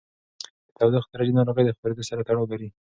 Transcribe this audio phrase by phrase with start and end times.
[0.67, 2.69] د تودوخې درجې د ناروغۍ خپرېدو سره تړاو لري.